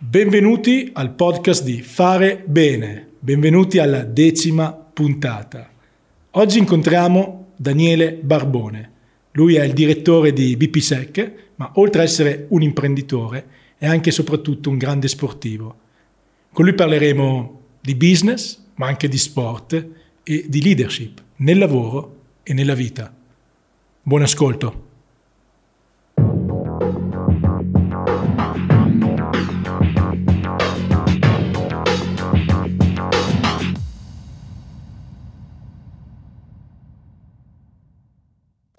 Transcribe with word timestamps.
Benvenuti 0.00 0.90
al 0.92 1.12
podcast 1.12 1.64
di 1.64 1.82
Fare 1.82 2.44
Bene, 2.46 3.08
benvenuti 3.18 3.78
alla 3.78 4.04
decima 4.04 4.70
puntata. 4.72 5.68
Oggi 6.30 6.58
incontriamo 6.60 7.48
Daniele 7.56 8.12
Barbone. 8.12 8.92
Lui 9.32 9.56
è 9.56 9.64
il 9.64 9.72
direttore 9.72 10.32
di 10.32 10.56
BPSEC, 10.56 11.32
ma 11.56 11.72
oltre 11.74 12.02
ad 12.02 12.06
essere 12.06 12.46
un 12.50 12.62
imprenditore 12.62 13.46
è 13.76 13.86
anche 13.86 14.10
e 14.10 14.12
soprattutto 14.12 14.70
un 14.70 14.78
grande 14.78 15.08
sportivo. 15.08 15.78
Con 16.52 16.64
lui 16.64 16.74
parleremo 16.74 17.60
di 17.80 17.96
business, 17.96 18.56
ma 18.76 18.86
anche 18.86 19.08
di 19.08 19.18
sport 19.18 19.88
e 20.22 20.44
di 20.46 20.62
leadership 20.62 21.20
nel 21.38 21.58
lavoro 21.58 22.20
e 22.44 22.52
nella 22.52 22.74
vita. 22.74 23.12
Buon 24.00 24.22
ascolto. 24.22 24.87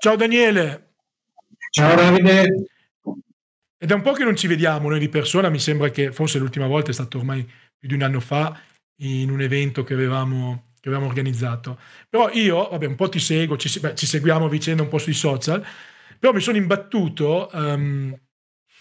Ciao 0.01 0.15
Daniele. 0.15 0.93
Ciao 1.71 1.93
Davide. 1.93 2.69
Ed 3.77 3.91
è 3.91 3.93
un 3.93 4.01
po' 4.01 4.13
che 4.13 4.23
non 4.23 4.37
ci 4.37 4.47
vediamo 4.47 4.87
noi 4.87 4.97
di 4.97 5.09
persona, 5.09 5.49
mi 5.49 5.59
sembra 5.59 5.89
che 5.89 6.13
forse 6.13 6.39
l'ultima 6.39 6.67
volta 6.67 6.91
è 6.91 6.93
stato 6.93 7.17
ormai 7.17 7.43
più 7.77 7.89
di 7.89 7.95
un 7.95 8.03
anno 8.03 8.21
fa 8.21 8.57
in 9.01 9.29
un 9.29 9.41
evento 9.41 9.83
che 9.83 9.93
avevamo, 9.93 10.71
che 10.79 10.87
avevamo 10.87 11.09
organizzato. 11.09 11.77
Però 12.07 12.29
io, 12.31 12.69
vabbè, 12.69 12.85
un 12.85 12.95
po' 12.95 13.09
ti 13.09 13.19
seguo, 13.19 13.57
ci, 13.57 13.77
beh, 13.77 13.93
ci 13.95 14.05
seguiamo 14.05 14.45
a 14.45 14.49
vicenda 14.49 14.83
un 14.83 14.87
po' 14.87 14.99
sui 14.99 15.11
social, 15.11 15.65
però 16.17 16.31
mi 16.31 16.39
sono 16.39 16.55
imbattuto 16.55 17.49
um, 17.51 18.17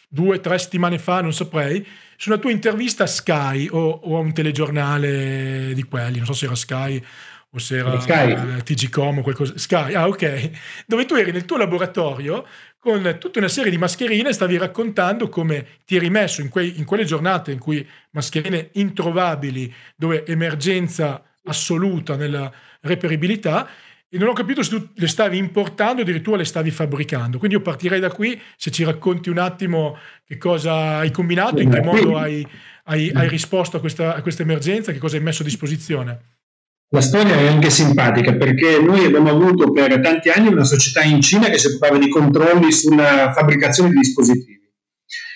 due 0.08 0.38
tre 0.38 0.56
settimane 0.56 1.00
fa, 1.00 1.20
non 1.20 1.34
saprei, 1.34 1.84
su 2.16 2.28
una 2.30 2.38
tua 2.38 2.52
intervista 2.52 3.02
a 3.02 3.08
Sky 3.08 3.68
o, 3.72 3.88
o, 3.88 4.16
a 4.18 4.20
un 4.20 4.32
telegiornale 4.32 5.72
di 5.74 5.82
quelli, 5.82 6.18
non 6.18 6.26
so 6.26 6.32
se 6.32 6.44
era 6.44 6.54
Sky 6.54 7.04
o 7.50 7.58
se 7.58 7.76
era 7.76 7.98
Sky. 8.00 8.62
TGCom 8.62 9.18
o 9.18 9.22
qualcosa. 9.22 9.56
Sky, 9.56 9.94
ah 9.94 10.06
ok, 10.06 10.50
dove 10.86 11.06
tu 11.06 11.14
eri 11.14 11.32
nel 11.32 11.44
tuo 11.44 11.56
laboratorio 11.56 12.46
con 12.78 13.16
tutta 13.18 13.38
una 13.38 13.48
serie 13.48 13.70
di 13.70 13.78
mascherine 13.78 14.28
e 14.28 14.32
stavi 14.32 14.56
raccontando 14.56 15.28
come 15.28 15.66
ti 15.84 15.96
eri 15.96 16.10
messo 16.10 16.40
in, 16.40 16.48
quei, 16.48 16.78
in 16.78 16.84
quelle 16.84 17.04
giornate 17.04 17.52
in 17.52 17.58
cui 17.58 17.86
mascherine 18.10 18.70
introvabili, 18.74 19.72
dove 19.96 20.24
emergenza 20.26 21.22
assoluta 21.44 22.16
nella 22.16 22.52
reperibilità, 22.80 23.68
e 24.10 24.16
non 24.16 24.28
ho 24.28 24.32
capito 24.32 24.62
se 24.62 24.70
tu 24.70 24.88
le 24.94 25.06
stavi 25.06 25.36
importando 25.36 26.00
o 26.00 26.02
addirittura 26.02 26.38
le 26.38 26.44
stavi 26.44 26.70
fabbricando. 26.70 27.38
Quindi 27.38 27.56
io 27.56 27.62
partirei 27.62 28.00
da 28.00 28.10
qui, 28.10 28.40
se 28.56 28.70
ci 28.70 28.84
racconti 28.84 29.28
un 29.28 29.38
attimo 29.38 29.98
che 30.24 30.38
cosa 30.38 30.98
hai 30.98 31.10
combinato, 31.10 31.60
in 31.60 31.70
che 31.70 31.82
modo 31.82 32.16
hai, 32.16 32.46
hai, 32.84 33.10
hai 33.12 33.28
risposto 33.28 33.76
a 33.76 33.80
questa, 33.80 34.14
a 34.14 34.22
questa 34.22 34.42
emergenza, 34.42 34.92
che 34.92 34.98
cosa 34.98 35.16
hai 35.16 35.22
messo 35.22 35.42
a 35.42 35.44
disposizione. 35.44 36.37
La 36.90 37.02
storia 37.02 37.36
è 37.36 37.48
anche 37.48 37.68
simpatica 37.68 38.34
perché 38.34 38.80
noi 38.80 39.04
abbiamo 39.04 39.28
avuto 39.28 39.70
per 39.70 40.00
tanti 40.00 40.30
anni 40.30 40.48
una 40.48 40.64
società 40.64 41.02
in 41.02 41.20
Cina 41.20 41.50
che 41.50 41.58
si 41.58 41.66
occupava 41.66 41.98
di 41.98 42.08
controlli 42.08 42.72
sulla 42.72 43.30
fabbricazione 43.34 43.90
di 43.90 43.96
dispositivi. 43.96 44.58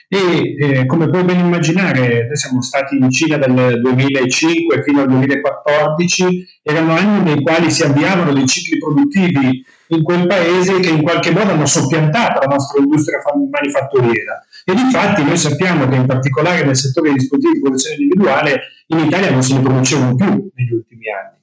E 0.08 0.54
eh, 0.58 0.86
come 0.86 1.10
puoi 1.10 1.24
ben 1.24 1.40
immaginare, 1.40 2.26
noi 2.26 2.36
siamo 2.36 2.62
stati 2.62 2.96
in 2.96 3.10
Cina 3.10 3.36
dal 3.36 3.80
2005 3.80 4.82
fino 4.82 5.02
al 5.02 5.08
2014, 5.08 6.46
erano 6.62 6.94
anni 6.94 7.22
nei 7.22 7.42
quali 7.42 7.70
si 7.70 7.82
avviavano 7.82 8.32
dei 8.32 8.46
cicli 8.46 8.78
produttivi 8.78 9.62
in 9.88 10.02
quel 10.02 10.26
paese 10.26 10.80
che 10.80 10.88
in 10.88 11.02
qualche 11.02 11.32
modo 11.32 11.50
hanno 11.50 11.66
soppiantato 11.66 12.40
la 12.40 12.54
nostra 12.54 12.80
industria 12.80 13.20
manifatturiera. 13.50 14.42
E 14.64 14.72
infatti 14.72 15.22
noi 15.22 15.36
sappiamo 15.36 15.86
che 15.86 15.96
in 15.96 16.06
particolare 16.06 16.64
nel 16.64 16.76
settore 16.76 17.10
dei 17.10 17.18
dispositivi 17.18 17.54
di 17.54 17.60
produzione 17.60 17.96
individuale 17.96 18.60
in 18.86 18.98
Italia 19.00 19.30
non 19.30 19.42
se 19.42 19.54
ne 19.54 19.60
producevano 19.60 20.14
più 20.14 20.50
negli 20.54 20.72
ultimi 20.72 21.04
anni. 21.10 21.40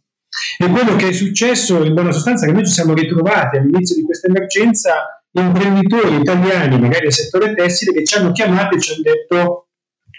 E 0.57 0.67
quello 0.67 0.95
che 0.95 1.09
è 1.09 1.11
successo 1.11 1.83
in 1.83 1.93
buona 1.93 2.11
sostanza 2.11 2.45
è 2.45 2.47
che 2.47 2.53
noi 2.53 2.65
ci 2.65 2.73
siamo 2.73 2.93
ritrovati 2.93 3.57
all'inizio 3.57 3.95
di 3.95 4.03
questa 4.03 4.27
emergenza 4.27 5.21
imprenditori 5.31 6.15
italiani, 6.15 6.79
magari 6.79 7.03
del 7.03 7.13
settore 7.13 7.53
tessile, 7.55 7.93
che 7.93 8.05
ci 8.05 8.17
hanno 8.17 8.31
chiamato 8.31 8.75
e 8.75 8.79
ci 8.79 8.93
hanno 8.93 9.01
detto 9.03 9.67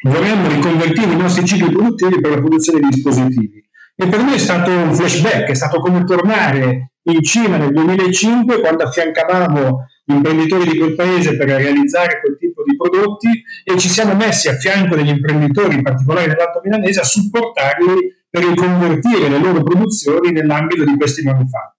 vorremmo 0.03 0.49
riconvertire 0.49 1.13
i 1.13 1.17
nostri 1.17 1.45
cicli 1.45 1.71
produttivi 1.71 2.21
per 2.21 2.31
la 2.31 2.39
produzione 2.39 2.81
di 2.81 2.89
dispositivi. 2.89 3.69
E 3.97 4.07
per 4.09 4.23
noi 4.23 4.35
è 4.35 4.39
stato 4.39 4.71
un 4.71 4.95
flashback, 4.95 5.51
è 5.51 5.55
stato 5.55 5.81
come 5.81 6.05
tornare 6.05 6.93
in 7.03 7.23
Cina 7.23 7.57
nel 7.57 7.73
2005 7.73 8.61
quando 8.61 8.85
affiancavamo 8.85 9.87
imprenditori 10.07 10.71
di 10.71 10.79
quel 10.79 10.95
paese 10.95 11.37
per 11.37 11.49
realizzare 11.49 12.21
quel 12.21 12.37
tipo 12.39 12.50
di 12.71 12.77
prodotti 12.77 13.29
e 13.65 13.79
ci 13.79 13.89
siamo 13.89 14.15
messi 14.15 14.49
a 14.49 14.57
fianco 14.57 14.97
degli 14.97 15.09
imprenditori, 15.09 15.75
in 15.75 15.83
particolare 15.83 16.27
nell'Alto 16.27 16.61
Milanese, 16.65 17.01
a 17.01 17.05
supportarli 17.05 18.19
per 18.31 18.45
riconvertire 18.45 19.29
le 19.29 19.39
loro 19.39 19.63
produzioni 19.63 20.31
nell'ambito 20.31 20.85
di 20.85 20.97
questi 20.97 21.23
manufatti. 21.23 21.79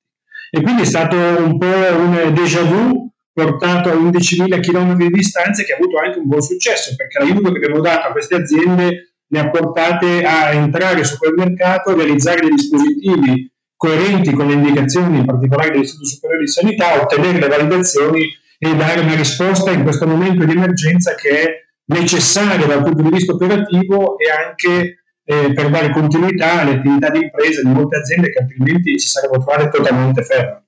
E 0.52 0.62
quindi 0.62 0.81
è 0.81 0.85
stato 0.85 1.16
un 1.16 1.57
po' 1.57 1.66
un 1.66 2.31
déjà 2.34 2.62
vu 2.63 3.09
portato 3.34 3.90
a 3.90 3.94
11.000 3.94 4.59
km 4.59 4.96
di 4.96 5.09
distanza 5.09 5.63
che 5.63 5.72
ha 5.72 5.78
avuto 5.78 5.97
anche 5.97 6.19
un 6.19 6.28
buon 6.28 6.41
successo 6.41 6.94
perché 6.97 7.19
l'aiuto 7.19 7.52
che 7.52 7.58
abbiamo 7.58 7.79
dato 7.79 8.08
a 8.08 8.12
queste 8.12 8.35
aziende 8.35 9.13
le 9.25 9.40
ha 9.40 9.50
portate 9.50 10.23
a 10.25 10.52
entrare 10.52 11.06
su 11.06 11.18
quel 11.18 11.34
mercato, 11.35 11.91
a 11.91 11.96
realizzare 11.96 12.41
dei 12.41 12.50
dispositivi 12.50 13.50
coerenti 13.78 14.34
con 14.34 14.47
le 14.47 14.53
indicazioni 14.53 15.19
in 15.19 15.25
particolare 15.25 15.72
dell'Istituto 15.72 16.09
Superiore 16.09 16.44
di 16.44 16.52
Sanità, 16.52 17.02
ottenere 17.02 17.40
le 17.40 17.47
validazioni 17.47 18.28
e 18.64 18.76
dare 18.76 19.00
una 19.00 19.16
risposta 19.16 19.72
in 19.72 19.82
questo 19.82 20.06
momento 20.06 20.46
di 20.46 20.52
emergenza 20.52 21.16
che 21.16 21.30
è 21.30 21.66
necessaria 21.86 22.68
dal 22.68 22.84
punto 22.84 23.02
di 23.02 23.10
vista 23.10 23.34
operativo 23.34 24.20
e 24.20 24.30
anche 24.30 25.04
eh, 25.24 25.52
per 25.52 25.72
dare 25.72 25.90
continuità 25.90 26.60
alle 26.60 26.76
attività 26.76 27.10
di 27.10 27.24
impresa 27.24 27.64
di 27.64 27.70
molte 27.70 27.98
aziende 27.98 28.30
che 28.30 28.38
altrimenti 28.38 29.00
si 29.00 29.08
sarebbero 29.08 29.44
trovate 29.44 29.70
totalmente 29.70 30.22
ferme. 30.22 30.66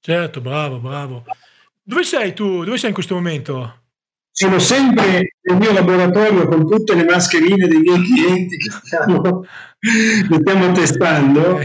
Certo, 0.00 0.40
bravo, 0.42 0.80
bravo. 0.80 1.24
Dove 1.82 2.04
sei 2.04 2.34
tu? 2.34 2.62
Dove 2.62 2.76
sei 2.76 2.90
in 2.90 2.94
questo 2.94 3.14
momento? 3.14 3.84
Sono 4.30 4.58
sempre 4.58 5.36
nel 5.40 5.56
mio 5.56 5.72
laboratorio 5.72 6.46
con 6.46 6.68
tutte 6.68 6.94
le 6.94 7.04
mascherine 7.04 7.66
dei 7.66 7.78
miei 7.78 8.02
clienti 8.02 8.58
che 8.58 8.70
stiamo, 8.70 9.46
che 9.80 10.36
stiamo 10.42 10.72
testando. 10.72 11.58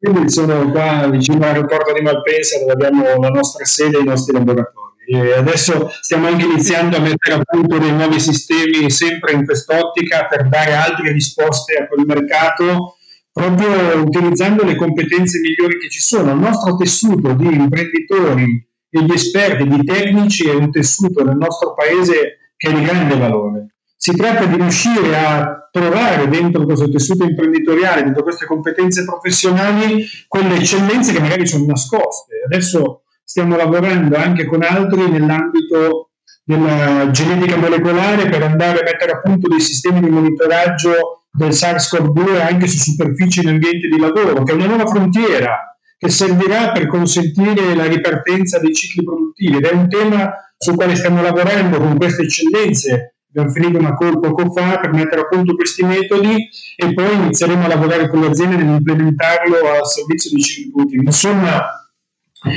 Quindi 0.00 0.30
sono 0.30 0.70
qua 0.70 1.06
vicino 1.08 1.36
all'aeroporto 1.36 1.92
di 1.92 2.00
Malpensa 2.00 2.58
dove 2.58 2.72
abbiamo 2.72 3.20
la 3.20 3.28
nostra 3.28 3.66
sede 3.66 3.98
e 3.98 4.00
i 4.00 4.04
nostri 4.04 4.32
laboratori. 4.32 4.88
E 5.06 5.34
adesso 5.34 5.90
stiamo 6.00 6.28
anche 6.28 6.46
iniziando 6.46 6.96
a 6.96 7.00
mettere 7.00 7.34
a 7.34 7.42
punto 7.44 7.76
dei 7.76 7.92
nuovi 7.92 8.18
sistemi 8.18 8.90
sempre 8.90 9.32
in 9.32 9.44
quest'ottica 9.44 10.26
per 10.26 10.48
dare 10.48 10.72
altre 10.72 11.12
risposte 11.12 11.74
a 11.74 11.86
quel 11.86 12.06
mercato, 12.06 12.96
proprio 13.30 14.02
utilizzando 14.02 14.64
le 14.64 14.76
competenze 14.76 15.38
migliori 15.40 15.78
che 15.78 15.90
ci 15.90 16.00
sono. 16.00 16.32
Il 16.32 16.38
nostro 16.38 16.76
tessuto 16.76 17.34
di 17.34 17.52
imprenditori 17.52 18.66
di 18.88 19.12
esperti, 19.12 19.68
di 19.68 19.84
tecnici 19.84 20.48
è 20.48 20.54
un 20.54 20.70
tessuto 20.70 21.22
nel 21.22 21.36
nostro 21.36 21.74
paese 21.74 22.52
che 22.56 22.70
è 22.70 22.72
di 22.72 22.82
grande 22.82 23.16
valore. 23.16 23.69
Si 24.02 24.16
tratta 24.16 24.46
di 24.46 24.56
riuscire 24.56 25.14
a 25.14 25.68
trovare 25.70 26.26
dentro 26.26 26.64
questo 26.64 26.88
tessuto 26.88 27.24
imprenditoriale, 27.24 28.02
dentro 28.02 28.22
queste 28.22 28.46
competenze 28.46 29.04
professionali, 29.04 30.06
quelle 30.26 30.54
eccellenze 30.54 31.12
che 31.12 31.20
magari 31.20 31.46
sono 31.46 31.66
nascoste. 31.66 32.36
Adesso 32.46 33.02
stiamo 33.22 33.56
lavorando 33.56 34.16
anche 34.16 34.46
con 34.46 34.62
altri 34.62 35.06
nell'ambito 35.10 36.12
della 36.42 37.10
genetica 37.10 37.58
molecolare 37.58 38.26
per 38.30 38.42
andare 38.42 38.80
a 38.80 38.84
mettere 38.84 39.12
a 39.12 39.20
punto 39.20 39.48
dei 39.48 39.60
sistemi 39.60 40.00
di 40.00 40.08
monitoraggio 40.08 41.26
del 41.30 41.50
SARS-CoV-2 41.50 42.40
anche 42.40 42.68
su 42.68 42.78
superfici 42.78 43.40
in 43.40 43.48
ambiente 43.48 43.86
di 43.86 43.98
lavoro, 43.98 44.44
che 44.44 44.52
è 44.52 44.54
una 44.54 44.64
nuova 44.64 44.86
frontiera 44.86 45.76
che 45.98 46.08
servirà 46.08 46.72
per 46.72 46.86
consentire 46.86 47.74
la 47.74 47.84
ripartenza 47.84 48.58
dei 48.60 48.72
cicli 48.72 49.04
produttivi 49.04 49.58
ed 49.58 49.66
è 49.66 49.74
un 49.74 49.90
tema 49.90 50.32
sul 50.56 50.76
quale 50.76 50.94
stiamo 50.94 51.20
lavorando 51.20 51.76
con 51.76 51.98
queste 51.98 52.22
eccellenze. 52.22 53.16
Abbiamo 53.32 53.50
finito 53.50 53.78
una 53.78 53.96
call 53.96 54.18
poco 54.18 54.50
fa 54.50 54.80
per 54.80 54.92
mettere 54.92 55.20
a 55.20 55.26
punto 55.28 55.54
questi 55.54 55.84
metodi 55.84 56.48
e 56.76 56.92
poi 56.92 57.14
inizieremo 57.14 57.64
a 57.64 57.68
lavorare 57.68 58.08
con 58.08 58.20
le 58.20 58.26
aziende 58.26 58.56
nell'implementarlo 58.56 59.56
al 59.56 59.86
servizio 59.86 60.36
cicli 60.36 60.70
produttivi. 60.72 61.04
Insomma, 61.04 61.62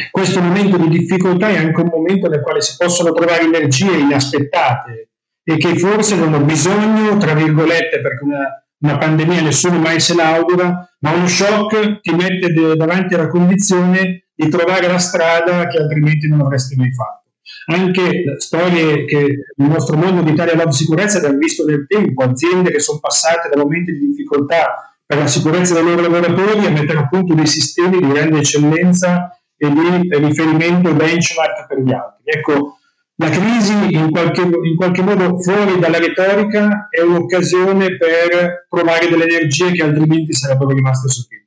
questo 0.10 0.42
momento 0.42 0.78
di 0.78 0.88
difficoltà 0.88 1.50
è 1.50 1.58
anche 1.58 1.80
un 1.80 1.90
momento 1.92 2.28
nel 2.28 2.42
quale 2.42 2.62
si 2.62 2.76
possono 2.76 3.12
trovare 3.12 3.44
energie 3.44 3.98
inaspettate 3.98 5.10
e 5.44 5.58
che 5.58 5.78
forse 5.78 6.16
non 6.16 6.34
hanno 6.34 6.44
bisogno, 6.44 7.18
tra 7.18 7.36
virgolette, 7.36 8.02
perché 8.02 8.24
una, 8.24 8.66
una 8.80 8.98
pandemia 8.98 9.42
nessuno 9.42 9.78
mai 9.78 10.00
se 10.00 10.16
l'augura, 10.16 10.90
ma 11.00 11.12
uno 11.12 11.28
shock 11.28 12.00
ti 12.02 12.16
mette 12.16 12.52
davanti 12.76 13.14
alla 13.14 13.28
condizione 13.28 14.30
di 14.34 14.50
trovare 14.50 14.88
la 14.88 14.98
strada 14.98 15.68
che 15.68 15.78
altrimenti 15.78 16.28
non 16.28 16.42
avresti 16.42 16.76
mai 16.76 16.92
fatto. 16.94 17.23
Anche 17.66 18.36
storie 18.38 19.06
che 19.06 19.46
nel 19.56 19.70
nostro 19.70 19.98
mondo 19.98 20.22
di 20.22 20.32
Italia 20.32 20.56
Lab 20.56 20.70
Sicurezza 20.70 21.18
abbiamo 21.18 21.38
visto 21.38 21.66
nel 21.66 21.86
tempo, 21.88 22.24
aziende 22.24 22.72
che 22.72 22.80
sono 22.80 23.00
passate 23.00 23.50
da 23.50 23.62
momenti 23.62 23.92
di 23.92 24.08
difficoltà 24.08 24.94
per 25.06 25.18
la 25.18 25.28
sicurezza 25.28 25.74
dei 25.74 25.84
loro 25.84 26.02
lavoratori 26.02 26.66
a 26.66 26.70
mettere 26.70 27.00
a 27.00 27.08
punto 27.08 27.34
dei 27.34 27.48
sistemi 27.48 28.00
di 28.00 28.08
grande 28.08 28.40
eccellenza 28.40 29.38
e 29.56 29.70
di 29.70 30.10
riferimento 30.18 30.94
benchmark 30.94 31.68
per 31.68 31.80
gli 31.80 31.92
altri. 31.92 32.22
Ecco, 32.24 32.78
la 33.16 33.30
crisi 33.30 33.94
in 33.94 34.10
qualche, 34.10 34.42
in 34.42 34.76
qualche, 34.76 35.02
modo 35.02 35.40
fuori 35.40 35.78
dalla 35.80 36.00
retorica 36.00 36.88
è 36.90 37.02
un'occasione 37.02 37.98
per 37.98 38.66
provare 38.68 39.08
delle 39.08 39.26
energie 39.26 39.72
che 39.72 39.84
altrimenti 39.84 40.34
sarebbero 40.34 40.72
rimaste 40.72 41.08
sottili. 41.10 41.43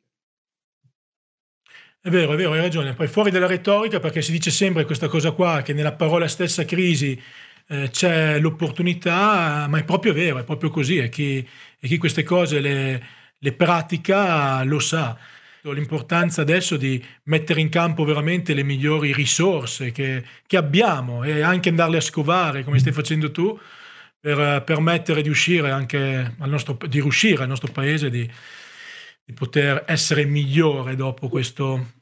È 2.06 2.08
vero, 2.08 2.35
è 2.35 2.37
vero, 2.37 2.53
hai 2.53 2.61
ragione. 2.61 2.94
Poi 2.94 3.08
fuori 3.08 3.32
dalla 3.32 3.49
retorica, 3.49 3.99
perché 3.99 4.23
si 4.23 4.31
dice 4.31 4.53
sempre 4.53 4.85
questa 4.85 5.08
cosa 5.08 5.32
qua, 5.32 5.62
che 5.62 5.73
nella 5.73 5.91
parola 5.91 6.29
stessa 6.29 6.64
crisi 6.64 7.20
eh, 7.67 7.88
c'è 7.91 8.38
l'opportunità, 8.38 9.67
ma 9.69 9.79
è 9.79 9.82
proprio 9.82 10.12
vero, 10.12 10.38
è 10.38 10.44
proprio 10.44 10.70
così. 10.70 10.99
E 10.99 11.08
chi, 11.08 11.38
e 11.38 11.88
chi 11.88 11.99
queste 11.99 12.23
cose 12.23 12.61
le, 12.61 13.05
le 13.37 13.53
pratica 13.55 14.62
lo 14.62 14.79
sa 14.79 15.19
l'importanza 15.62 16.43
adesso 16.43 16.76
di 16.76 17.05
mettere 17.25 17.61
in 17.61 17.69
campo 17.70 18.05
veramente 18.05 18.55
le 18.55 18.62
migliori 18.62 19.12
risorse 19.12 19.91
che, 19.91 20.23
che 20.47 20.56
abbiamo 20.56 21.25
e 21.25 21.41
anche 21.41 21.70
andarle 21.70 21.97
a 21.97 22.00
scovare 22.00 22.62
come 22.62 22.79
stai 22.79 22.93
facendo 22.93 23.32
tu 23.32 23.59
per 24.20 24.62
permettere 24.62 25.23
di 25.23 25.29
uscire 25.29 25.73
anche 25.73 26.37
al 26.38 26.49
nostro, 26.49 26.79
di 26.87 27.00
riuscire 27.00 27.43
al 27.43 27.49
nostro 27.49 27.73
paese 27.73 28.11
di, 28.11 28.31
di 29.25 29.32
poter 29.32 29.82
essere 29.88 30.25
migliore 30.25 30.94
dopo 30.94 31.29
questo, 31.29 31.94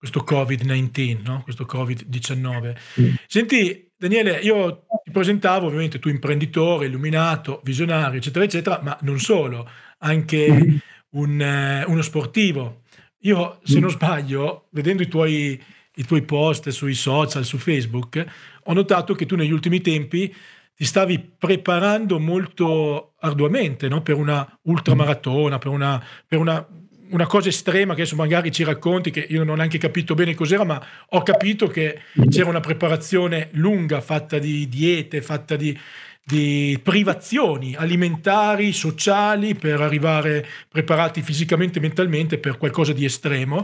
questo 0.00 0.24
Covid-19, 0.26 1.22
no? 1.22 1.42
questo 1.42 1.66
Covid-19. 1.70 2.76
Mm. 3.00 3.14
Senti, 3.26 3.92
Daniele, 3.96 4.38
io 4.38 4.86
ti 5.04 5.10
presentavo 5.12 5.66
ovviamente 5.66 5.98
tu 5.98 6.08
imprenditore, 6.08 6.86
illuminato, 6.86 7.60
visionario, 7.62 8.18
eccetera, 8.18 8.44
eccetera, 8.44 8.80
ma 8.82 8.98
non 9.02 9.20
solo, 9.20 9.68
anche 9.98 10.50
mm. 10.50 10.76
un, 11.10 11.40
eh, 11.40 11.84
uno 11.86 12.02
sportivo 12.02 12.80
io, 13.22 13.58
se 13.62 13.80
non 13.80 13.90
sbaglio, 13.90 14.68
vedendo 14.70 15.02
i 15.02 15.08
tuoi, 15.08 15.62
i 15.96 16.04
tuoi 16.04 16.22
post 16.22 16.70
sui 16.70 16.94
social, 16.94 17.44
su 17.44 17.58
Facebook, 17.58 18.24
ho 18.64 18.72
notato 18.72 19.14
che 19.14 19.26
tu 19.26 19.36
negli 19.36 19.50
ultimi 19.50 19.82
tempi 19.82 20.34
ti 20.74 20.84
stavi 20.86 21.18
preparando 21.36 22.18
molto 22.18 23.12
arduamente 23.20 23.88
no? 23.88 24.00
per 24.00 24.14
una 24.14 24.58
ultramaratona, 24.62 25.58
per 25.58 25.70
una, 25.70 26.02
per 26.26 26.38
una, 26.38 26.66
una 27.10 27.26
cosa 27.26 27.48
estrema 27.48 27.94
che 27.94 28.02
adesso 28.02 28.16
magari 28.16 28.50
ci 28.50 28.64
racconti, 28.64 29.10
che 29.10 29.26
io 29.28 29.38
non 29.38 29.50
ho 29.50 29.54
neanche 29.56 29.78
capito 29.78 30.14
bene 30.14 30.34
cos'era, 30.34 30.64
ma 30.64 30.84
ho 31.08 31.22
capito 31.22 31.66
che 31.66 32.00
c'era 32.28 32.48
una 32.48 32.60
preparazione 32.60 33.48
lunga, 33.52 34.00
fatta 34.00 34.38
di 34.38 34.68
diete, 34.68 35.22
fatta 35.22 35.56
di, 35.56 35.78
di 36.24 36.78
privazioni 36.82 37.74
alimentari, 37.74 38.72
sociali, 38.72 39.54
per 39.54 39.80
arrivare 39.80 40.46
preparati 40.68 41.22
fisicamente 41.22 41.78
e 41.78 41.82
mentalmente 41.82 42.38
per 42.38 42.56
qualcosa 42.56 42.92
di 42.92 43.04
estremo, 43.04 43.62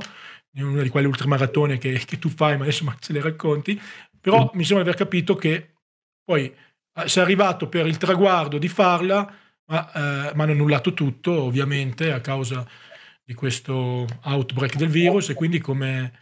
una 0.58 0.82
di 0.82 0.88
quelle 0.88 1.06
ultramaratone 1.06 1.78
che, 1.78 2.02
che 2.04 2.18
tu 2.18 2.28
fai, 2.28 2.56
ma 2.56 2.62
adesso 2.62 2.84
ma 2.84 2.96
ce 2.98 3.12
le 3.12 3.20
racconti, 3.20 3.80
però 4.20 4.50
mi 4.54 4.64
sembra 4.64 4.84
di 4.84 4.90
aver 4.90 4.94
capito 4.96 5.36
che 5.36 5.74
poi 6.24 6.52
eh, 6.98 7.08
sei 7.08 7.22
arrivato 7.22 7.68
per 7.68 7.86
il 7.86 7.96
traguardo 7.98 8.58
di 8.58 8.68
farla, 8.68 9.32
ma 9.68 9.92
eh, 9.92 10.32
hanno 10.34 10.52
annullato 10.52 10.94
tutto 10.94 11.42
ovviamente 11.42 12.12
a 12.12 12.20
causa 12.20 12.66
di 13.26 13.34
questo 13.34 14.06
outbreak 14.22 14.76
del 14.76 14.88
virus 14.88 15.30
e 15.30 15.34
quindi 15.34 15.58
come 15.58 16.12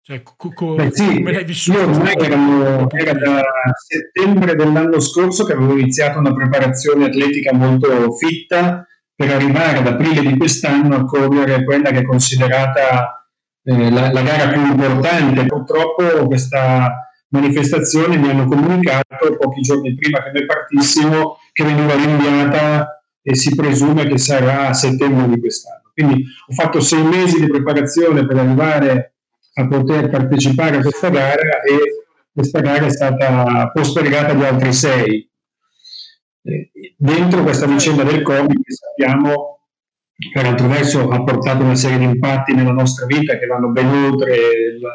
cioè, 0.00 0.22
co- 0.22 0.52
co- 0.54 0.74
Beh, 0.76 0.92
sì, 0.92 1.16
come 1.16 1.32
l'hai 1.32 1.44
vissuto? 1.44 1.80
Io 1.80 1.88
ormai 1.88 2.14
erano, 2.14 2.88
era 2.90 3.12
da 3.12 3.42
settembre 3.74 4.54
dell'anno 4.54 5.00
scorso 5.00 5.44
che 5.44 5.54
avevo 5.54 5.76
iniziato 5.76 6.20
una 6.20 6.32
preparazione 6.32 7.06
atletica 7.06 7.52
molto 7.52 8.12
fitta 8.12 8.86
per 9.12 9.32
arrivare 9.32 9.78
ad 9.78 9.86
aprile 9.88 10.20
di 10.20 10.36
quest'anno 10.36 10.94
a 10.94 11.04
correre 11.04 11.64
quella 11.64 11.90
che 11.90 11.98
è 11.98 12.04
considerata 12.04 13.28
eh, 13.64 13.90
la, 13.90 14.12
la, 14.12 14.22
gara 14.22 14.52
più 14.52 14.64
importante. 14.64 15.44
Purtroppo 15.46 16.26
questa 16.26 17.10
manifestazione 17.30 18.16
mi 18.16 18.30
hanno 18.30 18.46
comunicato 18.46 19.36
pochi 19.36 19.60
giorni 19.62 19.92
prima 19.96 20.22
che 20.22 20.30
noi 20.30 20.46
partissimo 20.46 21.38
che 21.52 21.64
veniva 21.64 21.96
rinviata 21.96 23.02
e 23.20 23.34
si 23.34 23.56
presume 23.56 24.06
che 24.06 24.18
sarà 24.18 24.68
a 24.68 24.72
settembre 24.72 25.28
di 25.28 25.40
quest'anno. 25.40 25.85
Quindi 25.96 26.26
ho 26.48 26.52
fatto 26.52 26.80
sei 26.80 27.02
mesi 27.02 27.40
di 27.40 27.46
preparazione 27.46 28.26
per 28.26 28.36
arrivare 28.36 29.14
a 29.54 29.66
poter 29.66 30.10
partecipare 30.10 30.76
a 30.76 30.80
questa 30.82 31.08
gara 31.08 31.62
e 31.62 32.04
questa 32.30 32.60
gara 32.60 32.84
è 32.84 32.90
stata 32.90 33.70
postergata 33.72 34.34
di 34.34 34.44
altri 34.44 34.74
sei. 34.74 35.30
Dentro 36.98 37.42
questa 37.42 37.64
vicenda 37.64 38.02
del 38.02 38.20
Covid 38.20 38.62
che 38.62 38.74
sappiamo 38.74 39.60
per 40.34 40.44
altro 40.44 40.68
verso 40.68 41.08
ha 41.08 41.24
portato 41.24 41.64
una 41.64 41.74
serie 41.74 41.96
di 41.96 42.04
impatti 42.04 42.52
nella 42.52 42.72
nostra 42.72 43.06
vita 43.06 43.38
che 43.38 43.46
vanno 43.46 43.70
ben 43.70 43.88
oltre 43.88 44.36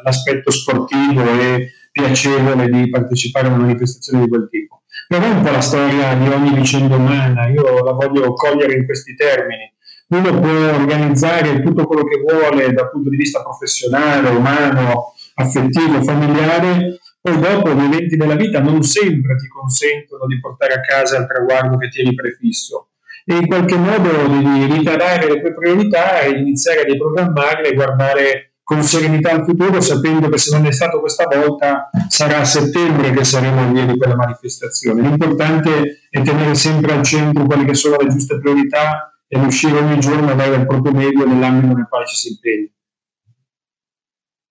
l'aspetto 0.03 0.51
sportivo 0.51 1.23
e 1.23 1.71
piacevole 1.91 2.69
di 2.69 2.89
partecipare 2.91 3.47
a 3.47 3.53
una 3.53 3.63
manifestazione 3.63 4.23
di 4.23 4.29
quel 4.29 4.47
tipo. 4.51 4.83
Però 5.07 5.23
è 5.23 5.29
un 5.29 5.41
po' 5.41 5.49
la 5.49 5.61
storia 5.61 6.13
di 6.13 6.27
ogni 6.27 6.53
vicenda 6.53 6.95
umana, 6.95 7.47
io 7.47 7.83
la 7.83 7.91
voglio 7.91 8.33
cogliere 8.33 8.75
in 8.75 8.85
questi 8.85 9.15
termini 9.15 9.70
uno 10.11 10.39
può 10.39 10.49
organizzare 10.49 11.61
tutto 11.61 11.85
quello 11.85 12.03
che 12.03 12.19
vuole 12.19 12.73
dal 12.73 12.91
punto 12.91 13.09
di 13.09 13.17
vista 13.17 13.41
professionale, 13.41 14.29
umano, 14.29 15.13
affettivo, 15.35 16.01
familiare, 16.03 16.99
poi 17.21 17.39
dopo 17.39 17.73
gli 17.73 17.83
eventi 17.83 18.17
della 18.17 18.35
vita 18.35 18.59
non 18.59 18.81
sempre 18.83 19.35
ti 19.35 19.47
consentono 19.47 20.25
di 20.25 20.39
portare 20.39 20.73
a 20.73 20.81
casa 20.81 21.17
il 21.17 21.27
traguardo 21.27 21.77
che 21.77 21.89
tieni 21.89 22.13
prefisso 22.13 22.87
e 23.23 23.35
in 23.35 23.47
qualche 23.47 23.75
modo 23.75 24.09
devi 24.27 24.65
ritardare 24.73 25.27
le 25.27 25.39
tue 25.39 25.53
priorità 25.53 26.21
e 26.21 26.31
iniziare 26.31 26.81
a 26.81 26.83
riprogrammarle 26.85 27.69
e 27.69 27.73
guardare 27.73 28.53
con 28.63 28.81
serenità 28.83 29.31
al 29.31 29.43
futuro 29.43 29.81
sapendo 29.81 30.29
che 30.29 30.37
se 30.37 30.55
non 30.55 30.65
è 30.65 30.71
stato 30.71 30.99
questa 30.99 31.27
volta 31.27 31.89
sarà 32.07 32.39
a 32.39 32.45
settembre 32.45 33.11
che 33.11 33.23
saremo 33.23 33.71
via 33.71 33.85
di 33.85 33.97
quella 33.97 34.15
manifestazione. 34.15 35.01
L'importante 35.01 36.01
è 36.09 36.21
tenere 36.21 36.55
sempre 36.55 36.93
al 36.93 37.03
centro 37.03 37.45
quelle 37.45 37.65
che 37.65 37.73
sono 37.73 37.97
le 37.97 38.07
giuste 38.07 38.39
priorità 38.39 39.10
e 39.33 39.39
riuscire 39.39 39.77
ogni 39.79 39.97
giorno 40.01 40.29
a 40.29 40.33
dare 40.33 40.55
il 40.55 40.65
proprio 40.65 40.91
meglio 40.91 41.25
nell'ambito 41.25 41.73
nel 41.73 41.87
quale 41.87 42.05
ci 42.05 42.15
si 42.15 42.27
impegna. 42.31 42.69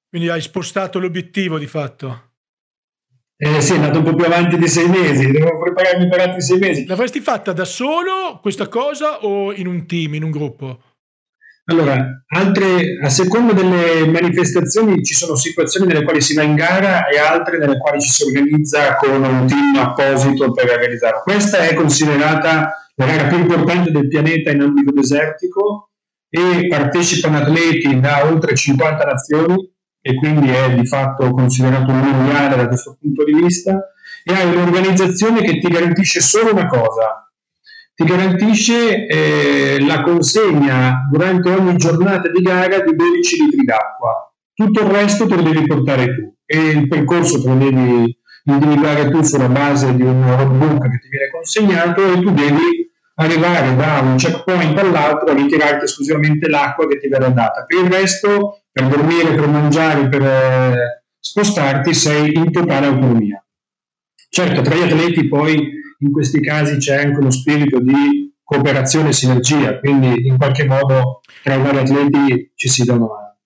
Quindi 0.09 0.31
hai 0.31 0.41
spostato 0.41 0.99
l'obiettivo 0.99 1.59
di 1.59 1.67
fatto? 1.67 2.29
Eh 3.37 3.61
sì, 3.61 3.75
è 3.75 3.77
andato 3.77 3.99
un 3.99 4.05
po' 4.05 4.15
più 4.15 4.25
avanti 4.25 4.57
di 4.57 4.69
sei 4.69 4.89
mesi, 4.89 5.31
devo 5.31 5.59
prepararmi 5.59 6.09
per 6.09 6.21
altri 6.21 6.41
sei 6.41 6.59
mesi. 6.59 6.87
L'avresti 6.87 7.21
fatta 7.21 7.53
da 7.53 7.67
solo 7.67 8.39
questa 8.41 8.69
cosa 8.69 9.23
o 9.23 9.53
in 9.53 9.67
un 9.67 9.87
team, 9.87 10.15
in 10.15 10.23
un 10.23 10.31
gruppo? 10.31 10.81
Allora, 11.71 12.25
altre, 12.27 12.99
a 13.01 13.09
seconda 13.09 13.53
delle 13.53 14.05
manifestazioni 14.05 15.05
ci 15.05 15.15
sono 15.15 15.37
situazioni 15.37 15.87
nelle 15.87 16.03
quali 16.03 16.21
si 16.21 16.35
va 16.35 16.43
in 16.43 16.57
gara 16.57 17.07
e 17.07 17.17
altre 17.17 17.59
nelle 17.59 17.79
quali 17.79 18.01
ci 18.01 18.09
si 18.09 18.25
organizza 18.25 18.97
con 18.97 19.23
un 19.23 19.47
team 19.47 19.77
apposito 19.77 20.51
per 20.51 20.65
realizzarlo. 20.67 21.23
Questa 21.23 21.59
è 21.59 21.75
considerata 21.75 22.91
la 22.97 23.07
gara 23.07 23.29
più 23.29 23.39
importante 23.39 23.93
del 23.93 24.09
pianeta 24.09 24.51
in 24.51 24.63
ambito 24.63 24.91
desertico 24.91 25.91
e 26.29 26.67
partecipano 26.67 27.39
atleti 27.39 28.01
da 28.01 28.27
oltre 28.27 28.57
50 28.57 29.05
nazioni 29.05 29.73
e 30.01 30.15
quindi 30.17 30.49
è 30.49 30.75
di 30.75 30.85
fatto 30.85 31.31
considerato 31.31 31.93
mondiale 31.93 32.57
da 32.57 32.67
questo 32.67 32.97
punto 33.01 33.23
di 33.23 33.33
vista 33.33 33.93
e 34.25 34.35
hai 34.35 34.53
un'organizzazione 34.53 35.43
che 35.43 35.61
ti 35.61 35.69
garantisce 35.69 36.21
solo 36.21 36.51
una 36.51 36.67
cosa, 36.67 37.30
ti 38.01 38.07
garantisce 38.07 39.07
eh, 39.07 39.85
la 39.87 40.01
consegna 40.01 41.07
durante 41.11 41.51
ogni 41.51 41.77
giornata 41.77 42.31
di 42.31 42.41
gara 42.41 42.81
di 42.81 42.97
12 42.97 43.45
litri 43.45 43.63
d'acqua. 43.63 44.33
Tutto 44.55 44.81
il 44.81 44.87
resto 44.87 45.27
te 45.27 45.37
lo 45.37 45.43
devi 45.43 45.67
portare 45.67 46.15
tu 46.15 46.35
e 46.47 46.69
il 46.69 46.89
percorso 46.89 47.43
te 47.43 47.49
lo 47.49 47.57
devi 47.57 48.19
individuare 48.45 49.11
tu 49.11 49.23
sulla 49.23 49.51
base 49.51 49.95
di 49.95 50.01
un 50.01 50.35
roadbook 50.35 50.89
che 50.89 50.99
ti 50.99 51.09
viene 51.11 51.31
consegnato 51.31 52.11
e 52.11 52.21
tu 52.21 52.33
devi 52.33 52.91
arrivare 53.17 53.77
da 53.77 54.01
un 54.03 54.17
checkpoint 54.17 54.79
all'altro 54.79 55.33
a 55.33 55.35
ritirarti 55.35 55.85
esclusivamente 55.85 56.49
l'acqua 56.49 56.87
che 56.87 56.99
ti 56.99 57.09
verrà 57.09 57.29
data. 57.29 57.67
Per 57.67 57.85
il 57.85 57.91
resto, 57.91 58.63
per 58.73 58.87
dormire, 58.87 59.35
per 59.35 59.47
mangiare, 59.47 60.09
per 60.09 60.23
eh, 60.23 61.05
spostarti, 61.19 61.93
sei 61.93 62.33
in 62.35 62.51
totale 62.51 62.87
autonomia. 62.87 63.45
Certo, 64.31 64.63
tra 64.63 64.75
gli 64.75 64.83
atleti 64.85 65.29
poi 65.29 65.79
in 66.01 66.13
questi 66.13 66.41
casi 66.41 66.77
c'è 66.77 67.03
anche 67.05 67.19
uno 67.19 67.31
spirito 67.31 67.81
di 67.81 68.35
cooperazione 68.43 69.11
e 69.11 69.13
sinergia, 69.13 69.79
quindi 69.79 70.27
in 70.27 70.37
qualche 70.37 70.65
modo 70.65 71.21
tra 71.43 71.55
i 71.55 71.63
vari 71.63 71.79
atleti 71.79 72.53
ci 72.55 72.69
si 72.69 72.85
dà 72.85 72.95
una 72.95 73.07
mano. 73.07 73.39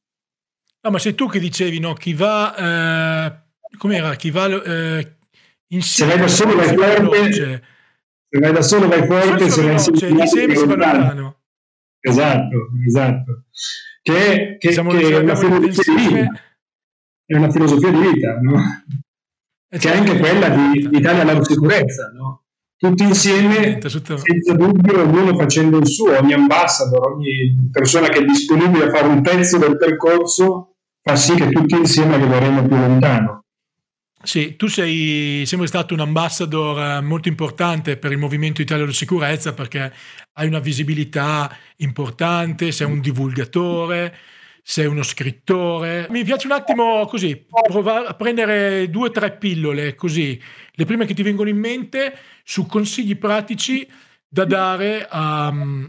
No, 0.80 0.90
ma 0.90 0.98
sei 0.98 1.14
tu 1.14 1.28
che 1.28 1.38
dicevi, 1.38 1.78
no? 1.78 1.94
Chi 1.94 2.14
va, 2.14 2.56
eh, 2.56 3.76
com'era? 3.76 4.14
Chi 4.16 4.30
va 4.30 4.46
eh, 4.46 5.16
insieme. 5.68 6.12
Se 6.12 6.16
vai 6.16 6.26
da 6.26 6.28
solo 6.28 6.56
vai 6.56 6.74
forte, 6.74 7.62
se 8.28 8.38
vai 8.38 8.52
da 8.52 8.62
solo 8.62 8.88
vai 8.88 9.06
forte, 9.06 9.50
se 9.50 9.62
vai 9.62 10.20
insieme 10.20 10.56
si 10.56 10.66
va 10.66 10.74
lontano. 10.74 11.38
Esatto, 12.00 12.70
esatto. 12.86 13.44
Che, 14.02 14.56
che, 14.58 14.68
diciamo 14.68 14.90
che 14.90 15.08
è, 15.08 15.18
una 15.18 15.34
filosofia 15.34 15.94
di 15.94 16.14
vita. 16.14 16.40
è 17.24 17.36
una 17.36 17.50
filosofia 17.50 17.90
di 17.90 17.98
vita, 17.98 18.38
no? 18.40 18.60
Eh, 19.70 19.78
che 19.78 19.92
è 19.92 19.96
anche 19.96 20.12
certo. 20.12 20.22
quella 20.22 20.48
di, 20.50 20.88
di 20.88 21.00
dare 21.00 21.24
la 21.24 21.42
sicurezza, 21.42 22.10
no? 22.14 22.43
Tutti 22.84 23.02
insieme, 23.02 23.80
senza 23.80 24.52
dubbio, 24.52 25.00
ognuno 25.00 25.34
facendo 25.38 25.78
il 25.78 25.86
suo, 25.86 26.18
ogni 26.18 26.34
ambassador, 26.34 27.12
ogni 27.12 27.70
persona 27.72 28.08
che 28.08 28.18
è 28.18 28.24
disponibile 28.24 28.84
a 28.84 28.90
fare 28.90 29.06
un 29.06 29.22
pezzo 29.22 29.56
del 29.56 29.78
percorso 29.78 30.74
fa 31.00 31.16
sì 31.16 31.34
che 31.34 31.48
tutti 31.48 31.76
insieme 31.76 32.16
arriveremo 32.16 32.66
più 32.66 32.76
lontano. 32.76 33.44
Sì, 34.22 34.56
tu 34.56 34.66
sei 34.66 35.44
sempre 35.46 35.66
stato 35.66 35.94
un 35.94 36.00
ambassador 36.00 36.78
eh, 36.78 37.00
molto 37.00 37.28
importante 37.28 37.96
per 37.96 38.12
il 38.12 38.18
Movimento 38.18 38.60
Italiano 38.60 38.90
di 38.90 38.96
Sicurezza 38.96 39.54
perché 39.54 39.90
hai 40.34 40.46
una 40.46 40.58
visibilità 40.58 41.54
importante, 41.76 42.70
sei 42.70 42.86
un 42.86 43.00
divulgatore, 43.00 44.14
sei 44.66 44.86
uno 44.86 45.02
scrittore. 45.02 46.06
Mi 46.08 46.24
piace 46.24 46.46
un 46.46 46.54
attimo 46.54 47.04
così 47.04 47.44
provare 47.68 48.06
a 48.06 48.14
prendere 48.14 48.88
due 48.88 49.08
o 49.08 49.10
tre 49.10 49.36
pillole 49.36 49.94
così, 49.94 50.40
le 50.72 50.84
prime 50.86 51.04
che 51.04 51.12
ti 51.12 51.22
vengono 51.22 51.50
in 51.50 51.58
mente 51.58 52.16
su 52.42 52.64
consigli 52.64 53.18
pratici 53.18 53.86
da 54.26 54.46
dare 54.46 55.06
a, 55.08 55.48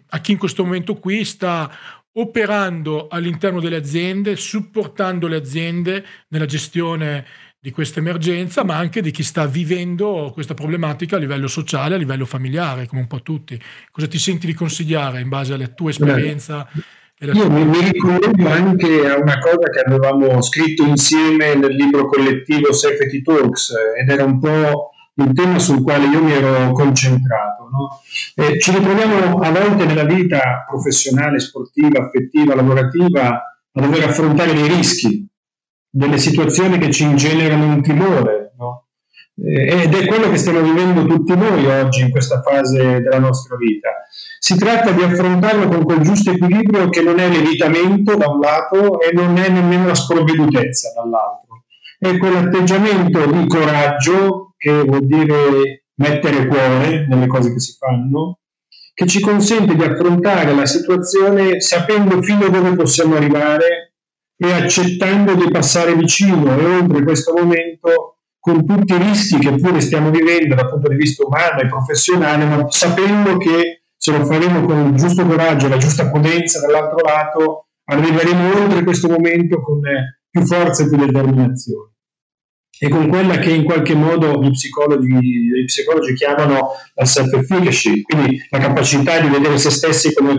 a 0.09 0.19
chi 0.19 0.33
in 0.33 0.37
questo 0.37 0.65
momento 0.65 0.95
qui 0.95 1.23
sta 1.23 1.71
operando 2.17 3.07
all'interno 3.07 3.61
delle 3.61 3.77
aziende, 3.77 4.35
supportando 4.35 5.27
le 5.27 5.37
aziende 5.37 6.05
nella 6.27 6.45
gestione 6.45 7.25
di 7.57 7.71
questa 7.71 7.99
emergenza, 7.99 8.65
ma 8.65 8.75
anche 8.75 9.01
di 9.01 9.09
chi 9.09 9.23
sta 9.23 9.47
vivendo 9.47 10.31
questa 10.33 10.53
problematica 10.53 11.15
a 11.15 11.19
livello 11.19 11.47
sociale, 11.47 11.95
a 11.95 11.97
livello 11.97 12.25
familiare, 12.25 12.87
come 12.87 13.01
un 13.01 13.07
po' 13.07 13.21
tutti. 13.21 13.59
Cosa 13.89 14.07
ti 14.07 14.19
senti 14.19 14.45
di 14.45 14.53
consigliare 14.53 15.21
in 15.21 15.29
base 15.29 15.53
alla 15.53 15.67
tua 15.67 15.89
esperienza? 15.89 16.69
Io 17.17 17.49
mi, 17.49 17.63
mi 17.63 17.79
ricollego 17.79 18.49
anche 18.49 19.07
a 19.07 19.17
una 19.17 19.39
cosa 19.39 19.69
che 19.69 19.79
avevamo 19.79 20.41
scritto 20.41 20.83
insieme 20.83 21.55
nel 21.55 21.73
libro 21.73 22.07
collettivo 22.07 22.73
Safety 22.73 23.21
Talks 23.21 23.71
ed 23.97 24.09
era 24.09 24.25
un 24.25 24.37
po' 24.39 24.89
il 25.15 25.31
tema 25.33 25.57
sul 25.59 25.81
quale 25.81 26.07
io 26.07 26.21
mi 26.21 26.33
ero 26.33 26.73
concentrato. 26.73 27.69
No? 27.71 28.01
Eh, 28.35 28.59
ci 28.59 28.71
ritroviamo 28.71 29.37
a 29.39 29.49
volte 29.49 29.85
nella 29.85 30.03
vita 30.03 30.65
professionale, 30.67 31.39
sportiva, 31.39 32.03
affettiva, 32.03 32.53
lavorativa 32.53 33.59
a 33.71 33.81
dover 33.81 34.03
affrontare 34.03 34.53
dei 34.53 34.67
rischi, 34.67 35.25
delle 35.89 36.17
situazioni 36.17 36.77
che 36.77 36.91
ci 36.91 37.03
ingenerano 37.03 37.65
un 37.65 37.81
timore. 37.81 38.44
Eh, 39.37 39.83
ed 39.83 39.93
è 39.93 40.05
quello 40.05 40.29
che 40.29 40.37
stiamo 40.37 40.61
vivendo 40.61 41.05
tutti 41.05 41.35
noi 41.35 41.65
oggi 41.65 42.01
in 42.01 42.09
questa 42.09 42.41
fase 42.41 43.01
della 43.01 43.19
nostra 43.19 43.57
vita. 43.57 43.89
Si 44.39 44.55
tratta 44.55 44.91
di 44.91 45.03
affrontarlo 45.03 45.67
con 45.67 45.83
quel 45.83 46.01
giusto 46.01 46.31
equilibrio 46.31 46.89
che 46.89 47.01
non 47.01 47.19
è 47.19 47.29
l'evitamento 47.29 48.15
da 48.15 48.29
un 48.29 48.39
lato 48.39 49.01
e 49.01 49.11
non 49.11 49.37
è 49.37 49.49
nemmeno 49.49 49.87
la 49.87 49.95
sprovvedutezza 49.95 50.93
dall'altro. 50.95 51.63
È 51.97 52.17
quell'atteggiamento 52.17 53.25
di 53.25 53.47
coraggio 53.47 54.53
che 54.57 54.83
vuol 54.83 55.05
dire 55.05 55.85
mettere 55.95 56.47
cuore 56.47 57.05
nelle 57.07 57.27
cose 57.27 57.51
che 57.51 57.59
si 57.59 57.75
fanno, 57.77 58.39
che 58.93 59.05
ci 59.05 59.19
consente 59.19 59.75
di 59.75 59.83
affrontare 59.83 60.53
la 60.53 60.65
situazione 60.65 61.59
sapendo 61.59 62.21
fino 62.21 62.45
a 62.45 62.49
dove 62.49 62.75
possiamo 62.75 63.15
arrivare 63.15 63.95
e 64.37 64.51
accettando 64.51 65.33
di 65.35 65.49
passare 65.49 65.95
vicino 65.95 66.57
e 66.57 66.65
oltre 66.65 67.03
questo 67.03 67.33
momento 67.33 68.14
con 68.45 68.63
tutti 68.63 68.93
i 68.93 68.97
rischi 68.99 69.39
che 69.39 69.55
pure 69.55 69.81
stiamo 69.81 70.11
vivendo 70.11 70.53
dal 70.53 70.69
punto 70.69 70.87
di 70.87 70.97
vista 70.97 71.25
umano 71.25 71.61
e 71.61 71.67
professionale, 71.67 72.45
ma 72.45 72.69
sapendo 72.69 73.37
che 73.37 73.85
se 73.97 74.15
lo 74.15 74.23
faremo 74.23 74.63
con 74.63 74.89
il 74.89 74.93
giusto 74.93 75.25
coraggio 75.25 75.65
e 75.65 75.69
la 75.69 75.77
giusta 75.77 76.11
prudenza 76.11 76.59
dall'altro 76.59 77.03
lato, 77.03 77.69
arriveremo 77.85 78.63
oltre 78.63 78.83
questo 78.83 79.09
momento 79.09 79.59
con 79.61 79.81
più 80.29 80.45
forza 80.45 80.83
e 80.83 80.89
più 80.89 80.95
determinazione. 80.95 81.93
E 82.77 82.87
con 82.87 83.07
quella 83.07 83.39
che 83.39 83.49
in 83.49 83.63
qualche 83.63 83.95
modo 83.95 84.39
gli 84.43 84.51
psicologi, 84.51 85.07
gli 85.07 85.65
psicologi 85.65 86.13
chiamano 86.13 86.67
la 86.93 87.05
self-efficacy, 87.05 88.01
quindi 88.01 88.45
la 88.51 88.59
capacità 88.59 89.19
di 89.21 89.27
vedere 89.27 89.57
se 89.57 89.71
stessi 89.71 90.13
come 90.13 90.35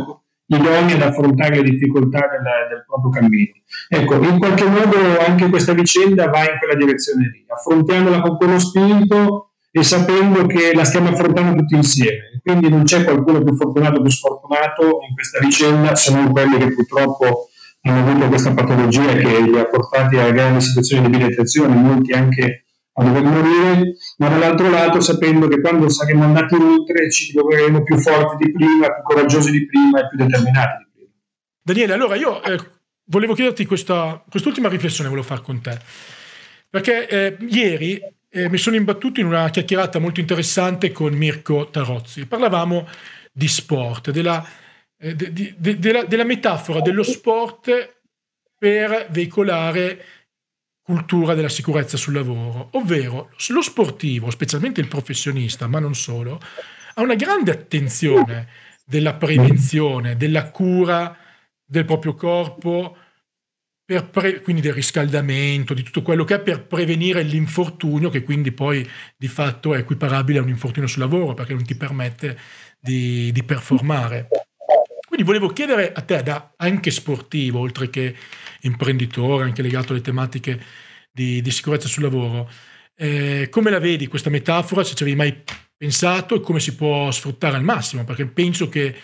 idonei 0.47 0.95
ad 0.95 1.03
affrontare 1.03 1.57
le 1.57 1.71
difficoltà 1.71 2.21
del, 2.21 2.43
del, 2.69 2.85
proprio 2.87 3.11
cammino. 3.11 3.53
Ecco, 3.89 4.15
in 4.15 4.39
qualche 4.39 4.65
modo 4.65 4.97
anche 5.27 5.49
questa 5.49 5.73
vicenda 5.73 6.29
va 6.29 6.41
in 6.41 6.59
quella 6.59 6.75
direzione 6.75 7.31
lì, 7.33 7.45
affrontiamola 7.47 8.21
con 8.21 8.37
quello 8.37 8.59
spirito 8.59 9.53
e 9.71 9.83
sapendo 9.83 10.47
che 10.47 10.73
la 10.75 10.85
stiamo 10.85 11.11
affrontando 11.11 11.59
tutti 11.59 11.75
insieme. 11.75 12.41
Quindi 12.43 12.69
non 12.69 12.85
c'è 12.85 13.05
qualcuno 13.05 13.43
più 13.43 13.55
fortunato 13.55 13.99
o 13.99 14.03
più 14.03 14.11
sfortunato 14.11 14.83
in 15.09 15.15
questa 15.15 15.39
vicenda, 15.39 15.95
se 15.95 16.13
non 16.13 16.33
quelli 16.33 16.57
che 16.59 16.73
purtroppo 16.73 17.49
hanno 17.83 18.09
avuto 18.09 18.29
questa 18.29 18.53
patologia 18.53 19.13
che 19.13 19.41
li 19.41 19.59
ha 19.59 19.67
portati 19.67 20.17
a 20.17 20.31
grandi 20.31 20.61
situazioni 20.61 21.09
di 21.09 21.19
debilitazione, 21.19 21.75
molti 21.75 22.13
anche 22.13 22.65
a 22.95 23.05
dover 23.05 23.23
morire, 23.23 23.97
ma 24.19 24.29
dall'altro 24.29 24.71
lato 24.71 25.01
sapendo 25.01 25.47
che 25.49 25.61
quando 25.61 25.89
saremo 25.89 26.25
andati 26.25 26.55
oltre 26.55 27.11
ci 27.11 27.33
troveremo 27.33 27.83
più 27.83 27.99
forti 27.99 28.47
di 28.47 28.53
prima, 28.53 28.93
più 28.93 29.03
coraggiosi 29.03 29.51
di 29.51 29.67
prima 29.67 30.01
e 30.01 30.09
più 30.09 30.19
determinati 30.19 30.79
di 30.79 30.91
prima. 30.93 31.11
Daniele, 31.63 31.93
allora 31.93 32.15
io 32.17 32.43
eh, 32.43 32.59
volevo 33.07 33.35
chiederti 33.35 33.67
questa, 33.67 34.23
quest'ultima 34.29 34.69
riflessione, 34.69 35.09
volevo 35.09 35.27
fare 35.27 35.43
con 35.43 35.61
te, 35.61 35.79
perché 36.69 37.09
eh, 37.09 37.37
ieri 37.49 38.01
eh, 38.29 38.49
mi 38.49 38.59
sono 38.59 38.77
imbattuto 38.77 39.21
in 39.21 39.27
una 39.27 39.49
chiacchierata 39.49 39.99
molto 39.99 40.21
interessante 40.21 40.93
con 40.93 41.15
Mirko 41.15 41.69
Tarozzi, 41.71 42.27
parlavamo 42.27 42.87
di 43.33 43.49
sport, 43.49 44.11
della, 44.11 44.47
eh, 44.99 45.15
de, 45.15 45.33
de, 45.33 45.55
de, 45.57 45.79
della, 45.79 46.05
della 46.05 46.25
metafora 46.25 46.81
dello 46.81 47.03
sport 47.03 47.95
per 48.59 49.09
veicolare 49.11 50.05
cultura 50.83 51.35
della 51.35 51.49
sicurezza 51.49 51.97
sul 51.97 52.15
lavoro, 52.15 52.69
ovvero 52.73 53.31
lo 53.49 53.63
sportivo, 53.63 54.31
specialmente 54.31 54.81
il 54.81 54.89
professionista, 54.89 55.67
ma 55.67 55.81
non 55.81 55.95
solo, 55.95 56.41
ha 56.95 57.03
una 57.03 57.17
grande 57.17 57.51
attenzione 57.51 58.49
della 58.85 59.15
prevenzione, 59.15 60.17
della 60.17 60.49
cura 60.49 61.19
del 61.67 61.85
proprio 61.85 62.15
corpo, 62.15 62.97
pre- 63.85 64.41
quindi 64.41 64.63
del 64.63 64.73
riscaldamento, 64.73 65.75
di 65.75 65.83
tutto 65.83 66.03
quello 66.03 66.25
che 66.25 66.37
è 66.37 66.41
per 66.41 66.67
prevenire 66.67 67.23
l'infortunio, 67.23 68.11
che 68.11 68.23
quindi 68.23 68.53
poi 68.53 68.89
di 69.17 69.29
fatto 69.29 69.75
è 69.75 69.79
equiparabile 69.79 70.39
a 70.39 70.43
un 70.43 70.49
infortunio 70.49 70.89
sul 70.89 71.03
lavoro, 71.03 71.35
perché 71.35 71.55
non 71.55 71.65
ti 71.65 71.77
permette 71.77 72.39
di, 72.79 73.31
di 73.33 73.43
performare. 73.43 74.29
Quindi 75.07 75.25
volevo 75.25 75.49
chiedere 75.49 75.93
a 75.93 76.03
te, 76.03 76.23
da 76.23 76.53
anche 76.57 76.91
sportivo, 76.91 77.61
oltre 77.61 77.89
che 77.91 78.15
imprenditore, 78.63 79.45
anche 79.45 79.63
legato 79.63 79.93
alle 79.93 80.03
tematiche 80.03 80.61
di, 81.13 81.41
di 81.41 81.51
sicurezza 81.51 81.89
sul 81.89 82.03
lavoro. 82.03 82.51
Eh, 82.97 83.49
come 83.51 83.71
la 83.71 83.79
vedi 83.79 84.09
questa 84.09 84.31
metafora, 84.31 84.83
se 84.83 84.95
ci 84.95 85.03
avevi 85.03 85.17
mai 85.17 85.43
pensato 85.77 86.35
e 86.35 86.41
come 86.41 86.61
si 86.61 86.75
può 86.75 87.11
sfruttare 87.11 87.57
al 87.57 87.63
massimo? 87.63 88.05
Perché 88.05 88.27
penso 88.27 88.69
che, 88.69 88.95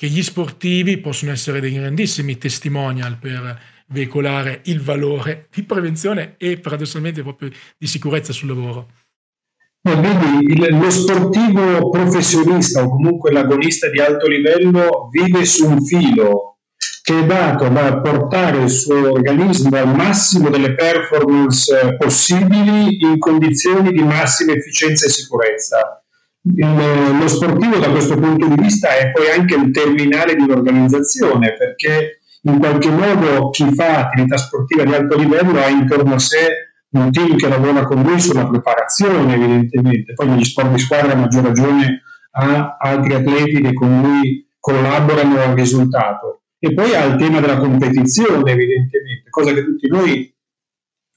che 0.00 0.06
gli 0.06 0.22
sportivi 0.22 0.96
possono 0.96 1.30
essere 1.30 1.60
dei 1.60 1.74
grandissimi 1.74 2.38
testimonial 2.38 3.18
per 3.18 3.60
veicolare 3.88 4.62
il 4.64 4.80
valore 4.80 5.48
di 5.52 5.62
prevenzione 5.62 6.36
e 6.38 6.58
paradossalmente 6.58 7.20
proprio 7.20 7.50
di 7.76 7.86
sicurezza 7.86 8.32
sul 8.32 8.48
lavoro. 8.48 8.92
No, 9.82 10.00
vedi, 10.00 10.56
lo 10.70 10.88
sportivo 10.88 11.90
professionista 11.90 12.82
o 12.82 12.88
comunque 12.88 13.30
l'agonista 13.30 13.90
di 13.90 14.00
alto 14.00 14.26
livello 14.26 15.10
vive 15.12 15.44
su 15.44 15.68
un 15.68 15.84
filo 15.84 16.60
che 17.02 17.18
è 17.18 17.26
dato 17.26 17.68
da 17.68 18.00
portare 18.00 18.62
il 18.62 18.70
suo 18.70 19.12
organismo 19.12 19.76
al 19.76 19.94
massimo 19.94 20.48
delle 20.48 20.74
performance 20.74 21.96
possibili 21.98 23.02
in 23.02 23.18
condizioni 23.18 23.92
di 23.92 24.02
massima 24.02 24.52
efficienza 24.52 25.04
e 25.04 25.10
sicurezza. 25.10 26.02
Il, 26.42 27.18
lo 27.18 27.28
sportivo 27.28 27.76
da 27.76 27.90
questo 27.90 28.16
punto 28.16 28.46
di 28.46 28.54
vista 28.62 28.96
è 28.96 29.10
poi 29.12 29.28
anche 29.28 29.54
il 29.54 29.70
terminale 29.72 30.34
di 30.34 30.42
un'organizzazione 30.42 31.54
perché 31.54 32.20
in 32.42 32.58
qualche 32.58 32.88
modo 32.88 33.50
chi 33.50 33.70
fa 33.74 34.06
attività 34.06 34.38
sportiva 34.38 34.84
di 34.84 34.94
alto 34.94 35.18
livello 35.18 35.60
ha 35.60 35.68
intorno 35.68 36.14
a 36.14 36.18
sé 36.18 36.70
un 36.92 37.10
team 37.10 37.36
che 37.36 37.48
lavora 37.48 37.84
con 37.84 38.02
lui 38.02 38.18
sulla 38.18 38.48
preparazione 38.48 39.34
evidentemente, 39.34 40.14
poi 40.14 40.28
negli 40.28 40.44
sport 40.44 40.72
di 40.72 40.78
squadra 40.78 41.12
a 41.12 41.16
maggior 41.16 41.44
ragione 41.44 42.02
ha 42.32 42.76
altri 42.80 43.14
atleti 43.14 43.60
che 43.60 43.72
con 43.72 44.00
lui 44.00 44.48
collaborano 44.58 45.40
al 45.40 45.54
risultato. 45.54 46.42
E 46.58 46.74
poi 46.74 46.94
ha 46.94 47.04
il 47.04 47.16
tema 47.16 47.40
della 47.40 47.58
competizione, 47.58 48.50
evidentemente, 48.50 49.30
cosa 49.30 49.52
che 49.52 49.64
tutti 49.64 49.88
noi 49.88 50.34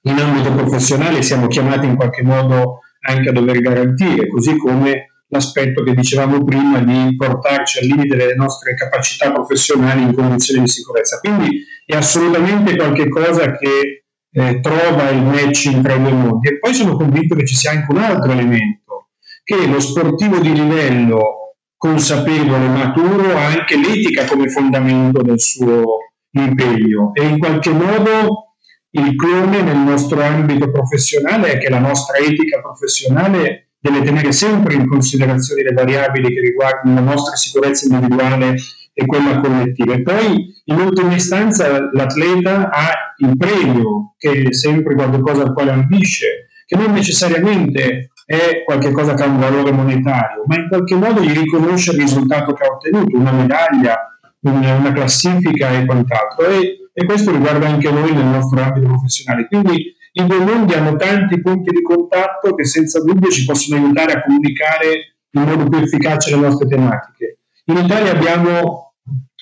in 0.06 0.18
ambito 0.18 0.54
professionale 0.54 1.22
siamo 1.22 1.48
chiamati 1.48 1.86
in 1.86 1.96
qualche 1.96 2.24
modo 2.24 2.80
anche 3.02 3.30
a 3.30 3.34
dover 3.34 3.60
garantire, 3.60 4.28
così 4.28 4.56
come 4.58 5.13
l'aspetto 5.34 5.84
che 5.84 5.96
dicevamo 5.96 6.44
prima 6.44 6.80
di 6.80 7.16
portarci 7.16 7.80
al 7.80 7.86
limite 7.86 8.16
delle 8.16 8.36
nostre 8.36 8.76
capacità 8.76 9.32
professionali 9.32 10.04
in 10.04 10.14
condizioni 10.14 10.62
di 10.62 10.68
sicurezza. 10.68 11.20
Quindi 11.20 11.64
è 11.86 11.96
assolutamente 11.96 12.76
qualcosa 12.76 13.58
che 13.58 14.06
eh, 14.32 14.60
trova 14.62 15.10
il 15.10 15.24
matching 15.24 15.84
tra 15.84 15.96
i 15.96 16.02
due 16.02 16.12
mondi. 16.12 16.50
E 16.50 16.60
poi 16.60 16.74
sono 16.74 16.96
convinto 16.96 17.36
che 17.36 17.46
ci 17.46 17.56
sia 17.56 17.72
anche 17.72 17.92
un 17.92 17.98
altro 17.98 18.32
elemento, 18.32 19.10
che 19.44 19.68
lo 19.68 19.80
sportivo 19.80 20.38
di 20.38 20.54
livello 20.54 21.56
consapevole, 21.76 22.68
maturo, 22.68 23.36
ha 23.36 23.48
anche 23.48 23.76
l'etica 23.76 24.26
come 24.26 24.50
fondamento 24.50 25.22
del 25.22 25.40
suo 25.40 25.98
impegno 26.36 27.12
e 27.14 27.26
in 27.26 27.38
qualche 27.38 27.72
modo 27.72 28.56
il 28.92 29.16
clone 29.16 29.62
nel 29.62 29.78
nostro 29.78 30.22
ambito 30.22 30.72
professionale 30.72 31.54
è 31.54 31.58
che 31.58 31.70
la 31.70 31.80
nostra 31.80 32.18
etica 32.18 32.62
professionale 32.62 33.73
deve 33.84 34.02
tenere 34.02 34.32
sempre 34.32 34.76
in 34.76 34.88
considerazione 34.88 35.62
le 35.64 35.74
variabili 35.74 36.34
che 36.34 36.40
riguardano 36.40 36.96
la 36.96 37.02
nostra 37.02 37.36
sicurezza 37.36 37.86
individuale 37.86 38.56
e 38.94 39.06
quella 39.06 39.42
collettiva. 39.42 39.94
E 39.94 40.02
poi, 40.02 40.54
in 40.64 40.80
ultima 40.80 41.14
istanza, 41.14 41.90
l'atleta 41.92 42.70
ha 42.70 42.92
il 43.18 43.36
premio, 43.36 44.14
che 44.18 44.44
è 44.44 44.54
sempre 44.54 44.96
qualcosa 44.96 45.44
al 45.44 45.54
quale 45.54 45.72
ambisce, 45.72 46.48
che 46.66 46.78
non 46.78 46.94
necessariamente 46.94 48.12
è 48.26 48.64
qualcosa 48.64 49.16
che 49.16 49.24
ha 49.24 49.28
un 49.28 49.40
valore 49.40 49.74
monetario, 49.74 50.44
ma 50.46 50.56
in 50.56 50.70
qualche 50.70 50.96
modo 50.96 51.20
gli 51.20 51.38
riconosce 51.38 51.92
il 51.92 52.00
risultato 52.00 52.54
che 52.54 52.64
ha 52.64 52.72
ottenuto, 52.72 53.18
una 53.18 53.34
medaglia, 53.34 53.98
una 54.40 54.94
classifica 54.94 55.72
e 55.72 55.86
quant'altro. 55.86 56.48
E, 56.48 56.90
e 56.94 57.06
questo 57.06 57.32
riguarda 57.32 57.68
anche 57.68 57.92
noi 57.92 58.14
nel 58.14 58.28
nostro 58.28 58.62
ambito 58.62 58.88
professionale. 58.88 59.46
Quindi 59.48 59.94
i 60.16 60.26
due 60.28 60.40
mondi 60.40 60.74
hanno 60.74 60.96
tanti 60.96 61.42
punti 61.42 61.72
di 61.72 61.82
contatto 61.82 62.54
che 62.54 62.66
senza 62.66 63.02
dubbio 63.02 63.30
ci 63.30 63.46
possono 63.46 63.82
aiutare 63.82 64.14
a 64.14 64.22
comunicare 64.22 65.16
in 65.32 65.42
modo 65.42 65.68
più 65.68 65.80
efficace 65.80 66.36
le 66.36 66.42
nostre 66.42 66.68
tematiche. 66.68 67.38
In 67.66 67.78
Italia 67.78 68.12
abbiamo 68.12 68.94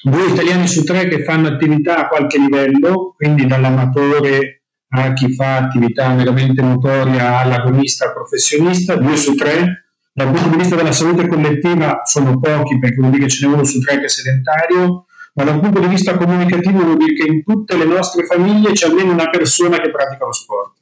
due 0.03 0.27
italiani 0.27 0.67
su 0.67 0.83
tre 0.83 1.07
che 1.07 1.23
fanno 1.23 1.49
attività 1.49 1.97
a 1.97 2.07
qualche 2.07 2.39
livello, 2.39 3.13
quindi 3.17 3.45
dall'amatore 3.45 4.61
a 4.93 5.13
chi 5.13 5.33
fa 5.33 5.57
attività 5.57 6.09
meramente 6.09 6.61
motoria 6.61 7.39
all'agonista 7.39 8.05
al 8.05 8.13
professionista, 8.13 8.95
due 8.95 9.17
su 9.17 9.35
tre. 9.35 9.85
Dal 10.13 10.31
punto 10.31 10.49
di 10.49 10.57
vista 10.57 10.75
della 10.75 10.91
salute 10.91 11.27
collettiva 11.27 12.01
sono 12.03 12.39
pochi 12.39 12.79
perché 12.79 12.95
vuol 12.97 13.11
dire 13.11 13.23
che 13.23 13.29
ce 13.29 13.47
n'è 13.47 13.53
uno 13.53 13.63
su 13.63 13.79
tre 13.79 13.99
che 13.99 14.05
è 14.05 14.09
sedentario, 14.09 15.05
ma 15.33 15.43
dal 15.43 15.59
punto 15.59 15.79
di 15.79 15.87
vista 15.87 16.17
comunicativo 16.17 16.83
vuol 16.83 16.97
dire 16.97 17.13
che 17.13 17.27
in 17.27 17.43
tutte 17.43 17.77
le 17.77 17.85
nostre 17.85 18.25
famiglie 18.25 18.71
c'è 18.71 18.87
almeno 18.87 19.13
una 19.13 19.29
persona 19.29 19.79
che 19.79 19.91
pratica 19.91 20.25
lo 20.25 20.33
sport. 20.33 20.77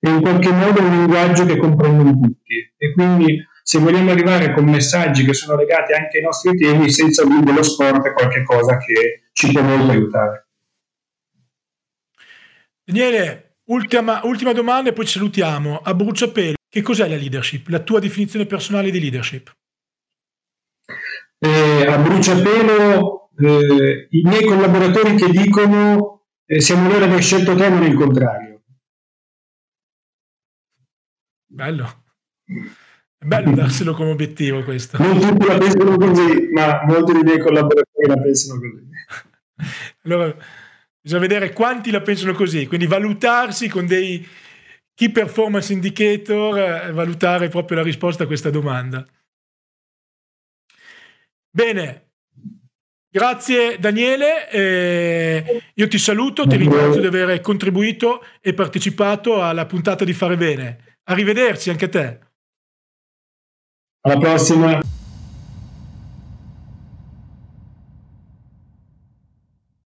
E 0.00 0.10
in 0.10 0.20
qualche 0.20 0.50
modo 0.50 0.78
è 0.78 0.82
un 0.82 0.90
linguaggio 0.90 1.46
che 1.46 1.56
comprendono 1.56 2.12
tutti. 2.12 2.72
E 2.76 2.92
quindi 2.92 3.42
se 3.62 3.78
vogliamo 3.78 4.10
arrivare 4.10 4.52
con 4.52 4.64
messaggi 4.64 5.24
che 5.24 5.32
sono 5.32 5.56
legati 5.56 5.92
anche 5.94 6.18
ai 6.18 6.24
nostri 6.24 6.56
temi, 6.56 6.90
senza 6.90 7.24
dubbio 7.24 7.54
lo 7.54 7.62
sport 7.62 8.06
è 8.06 8.12
qualcosa 8.12 8.76
che 8.76 9.28
ci 9.32 9.50
può 9.50 9.62
molto 9.62 9.92
aiutare. 9.92 10.46
Daniele, 12.84 13.52
ultima, 13.66 14.20
ultima 14.24 14.52
domanda 14.52 14.90
e 14.90 14.92
poi 14.92 15.06
ci 15.06 15.18
salutiamo. 15.18 15.80
A 15.82 15.94
bruciapelo, 15.94 16.56
che 16.68 16.82
cos'è 16.82 17.08
la 17.08 17.16
leadership? 17.16 17.68
La 17.68 17.78
tua 17.78 18.00
definizione 18.00 18.44
personale 18.44 18.90
di 18.90 19.00
leadership? 19.00 19.50
Eh, 21.38 21.86
a 21.86 21.96
bruciapelo, 21.96 23.23
eh, 23.36 24.06
i 24.10 24.22
miei 24.22 24.44
collaboratori 24.44 25.14
che 25.16 25.30
dicono 25.30 26.14
eh, 26.46 26.60
siamo 26.60 26.88
noi 26.88 26.96
ad 26.96 27.02
aver 27.04 27.22
scelto 27.22 27.54
te, 27.54 27.68
non 27.68 27.82
il 27.84 27.94
contrario. 27.94 28.62
Bello. 31.46 32.04
È 32.44 33.24
bello 33.24 33.54
darselo 33.54 33.94
come 33.94 34.10
obiettivo 34.10 34.62
questo. 34.62 34.98
Non 34.98 35.18
tutti 35.18 35.46
la 35.46 35.56
pensano 35.56 35.96
così, 35.96 36.48
ma 36.52 36.82
molti 36.84 37.12
dei 37.12 37.22
miei 37.22 37.38
collaboratori 37.38 38.06
la 38.06 38.20
pensano 38.20 38.60
così. 38.60 38.88
allora, 40.04 40.36
bisogna 41.00 41.20
vedere 41.20 41.52
quanti 41.52 41.90
la 41.90 42.02
pensano 42.02 42.34
così, 42.34 42.66
quindi 42.66 42.86
valutarsi 42.86 43.68
con 43.68 43.86
dei 43.86 44.26
key 44.94 45.10
performance 45.10 45.72
indicator, 45.72 46.58
eh, 46.58 46.92
valutare 46.92 47.48
proprio 47.48 47.78
la 47.78 47.82
risposta 47.82 48.24
a 48.24 48.26
questa 48.26 48.50
domanda. 48.50 49.06
Bene, 51.50 52.03
grazie 53.14 53.78
Daniele, 53.78 54.50
eh, 54.50 55.62
io 55.72 55.86
ti 55.86 55.98
saluto, 55.98 56.48
ti 56.48 56.56
ringrazio 56.56 57.00
di 57.00 57.06
aver 57.06 57.40
contribuito 57.40 58.24
e 58.40 58.54
partecipato 58.54 59.40
alla 59.40 59.66
puntata 59.66 60.04
di 60.04 60.12
Fare 60.12 60.36
Bene. 60.36 60.98
Arrivederci 61.04 61.70
anche 61.70 61.84
a 61.84 61.88
te. 61.88 62.18
Alla 64.00 64.18
prossima. 64.18 64.80